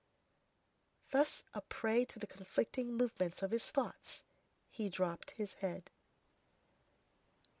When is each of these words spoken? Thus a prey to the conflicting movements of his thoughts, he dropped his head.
Thus 1.11 1.43
a 1.53 1.61
prey 1.61 2.05
to 2.05 2.17
the 2.17 2.25
conflicting 2.25 2.91
movements 2.91 3.43
of 3.43 3.51
his 3.51 3.69
thoughts, 3.69 4.23
he 4.71 4.89
dropped 4.89 5.37
his 5.37 5.53
head. 5.61 5.91